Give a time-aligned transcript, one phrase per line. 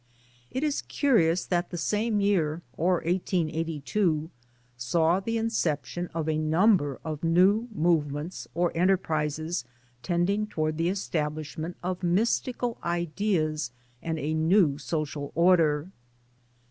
[0.49, 4.31] It is curious that the same year (or 1882)
[4.75, 9.63] saw the inception of a number of new movements or enterprises
[10.01, 13.69] tending towards the establishment of mystical ideas
[14.01, 15.89] and a new social order.